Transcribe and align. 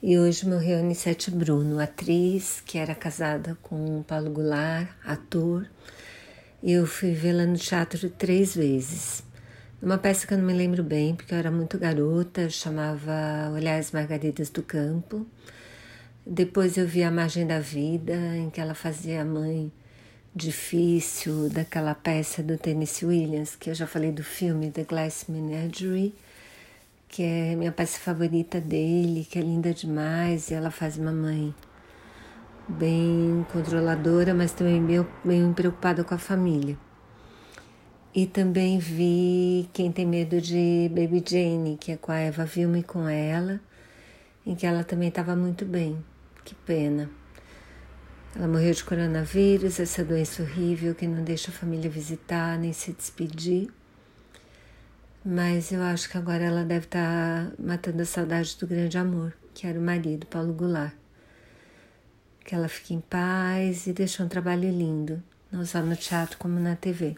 E 0.00 0.16
hoje 0.16 0.48
morreu 0.48 0.78
Anissete 0.78 1.28
Bruno, 1.28 1.80
atriz 1.80 2.62
que 2.64 2.78
era 2.78 2.94
casada 2.94 3.58
com 3.60 4.00
Paulo 4.04 4.30
Goulart, 4.30 4.88
ator. 5.04 5.68
Eu 6.62 6.86
fui 6.86 7.10
vê-la 7.10 7.44
no 7.44 7.56
teatro 7.56 8.08
três 8.08 8.54
vezes. 8.54 9.24
Uma 9.82 9.98
peça 9.98 10.24
que 10.24 10.32
eu 10.32 10.38
não 10.38 10.44
me 10.44 10.52
lembro 10.52 10.84
bem, 10.84 11.16
porque 11.16 11.34
eu 11.34 11.38
era 11.38 11.50
muito 11.50 11.76
garota, 11.76 12.48
chamava 12.48 13.50
Olhares 13.52 13.90
Margaridas 13.90 14.50
do 14.50 14.62
Campo. 14.62 15.26
Depois 16.24 16.76
eu 16.76 16.86
vi 16.86 17.02
A 17.02 17.10
Margem 17.10 17.44
da 17.44 17.58
Vida, 17.58 18.14
em 18.36 18.50
que 18.50 18.60
ela 18.60 18.74
fazia 18.74 19.22
a 19.22 19.24
mãe 19.24 19.72
difícil 20.32 21.48
daquela 21.50 21.92
peça 21.92 22.40
do 22.40 22.56
Tennessee 22.56 23.08
Williams, 23.08 23.56
que 23.56 23.68
eu 23.68 23.74
já 23.74 23.86
falei 23.88 24.12
do 24.12 24.22
filme 24.22 24.70
The 24.70 24.84
Glass 24.84 25.24
Menagerie, 25.28 26.14
que 27.08 27.22
é 27.22 27.56
minha 27.56 27.72
peça 27.72 27.98
favorita 27.98 28.60
dele, 28.60 29.26
que 29.28 29.38
é 29.38 29.42
linda 29.42 29.72
demais, 29.72 30.50
e 30.50 30.54
ela 30.54 30.70
faz 30.70 30.98
uma 30.98 31.12
mãe 31.12 31.54
bem 32.68 33.46
controladora, 33.50 34.34
mas 34.34 34.52
também 34.52 34.84
bem, 34.84 35.06
bem 35.24 35.52
preocupada 35.52 36.04
com 36.04 36.14
a 36.14 36.18
família. 36.18 36.76
E 38.14 38.26
também 38.26 38.78
vi 38.78 39.68
Quem 39.72 39.90
Tem 39.90 40.06
Medo 40.06 40.40
de 40.40 40.90
Baby 40.90 41.22
Jane, 41.26 41.78
que 41.78 41.92
é 41.92 41.96
com 41.96 42.12
a 42.12 42.18
Eva 42.18 42.48
e 42.76 42.82
com 42.82 43.08
ela, 43.08 43.60
em 44.46 44.54
que 44.54 44.66
ela 44.66 44.84
também 44.84 45.08
estava 45.08 45.34
muito 45.34 45.64
bem. 45.64 46.04
Que 46.44 46.54
pena. 46.54 47.10
Ela 48.34 48.48
morreu 48.48 48.72
de 48.72 48.84
coronavírus, 48.84 49.80
essa 49.80 50.04
doença 50.04 50.42
horrível 50.42 50.94
que 50.94 51.06
não 51.06 51.22
deixa 51.22 51.50
a 51.50 51.54
família 51.54 51.90
visitar 51.90 52.58
nem 52.58 52.72
se 52.72 52.92
despedir. 52.92 53.68
Mas 55.24 55.72
eu 55.72 55.82
acho 55.82 56.08
que 56.08 56.16
agora 56.16 56.44
ela 56.44 56.64
deve 56.64 56.86
estar 56.86 57.50
tá 57.50 57.52
matando 57.58 58.02
a 58.02 58.04
saudade 58.06 58.56
do 58.58 58.66
grande 58.66 58.96
amor, 58.96 59.34
que 59.52 59.66
era 59.66 59.78
o 59.78 59.82
marido, 59.82 60.26
Paulo 60.26 60.52
Goulart. 60.52 60.94
Que 62.44 62.54
ela 62.54 62.68
fique 62.68 62.94
em 62.94 63.00
paz 63.00 63.86
e 63.86 63.92
deixe 63.92 64.22
um 64.22 64.28
trabalho 64.28 64.70
lindo, 64.70 65.22
não 65.50 65.66
só 65.66 65.82
no 65.82 65.96
teatro 65.96 66.38
como 66.38 66.58
na 66.58 66.76
TV. 66.76 67.16